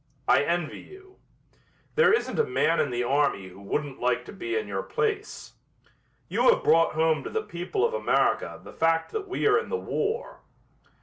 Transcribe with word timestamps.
I 0.27 0.41
envy 0.41 0.79
you. 0.79 1.17
There 1.93 2.11
isn't 2.11 2.39
a 2.39 2.43
man 2.43 2.79
in 2.79 2.89
the 2.89 3.03
army 3.03 3.49
who 3.49 3.61
wouldn't 3.61 3.99
like 3.99 4.25
to 4.25 4.33
be 4.33 4.55
in 4.57 4.67
your 4.67 4.81
place. 4.81 5.53
You 6.27 6.49
have 6.49 6.63
brought 6.63 6.93
home 6.93 7.23
to 7.23 7.29
the 7.29 7.43
people 7.43 7.85
of 7.85 7.93
America 7.93 8.59
the 8.63 8.73
fact 8.73 9.11
that 9.11 9.27
we 9.27 9.45
are 9.45 9.59
in 9.59 9.69
the 9.69 9.77
war." 9.77 10.39